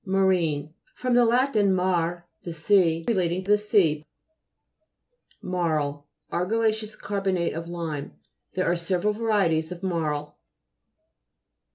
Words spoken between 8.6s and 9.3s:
are several